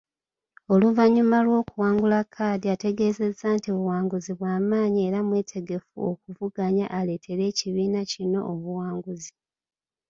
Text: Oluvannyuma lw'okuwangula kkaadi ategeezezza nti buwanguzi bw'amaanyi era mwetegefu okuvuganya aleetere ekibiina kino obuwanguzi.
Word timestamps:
Oluvannyuma 0.73 1.37
lw'okuwangula 1.45 2.19
kkaadi 2.23 2.65
ategeezezza 2.75 3.47
nti 3.55 3.69
buwanguzi 3.75 4.31
bw'amaanyi 4.37 4.99
era 5.07 5.19
mwetegefu 5.27 5.93
okuvuganya 6.11 6.85
aleetere 6.97 7.43
ekibiina 7.51 8.01
kino 8.11 8.39
obuwanguzi. 8.51 9.31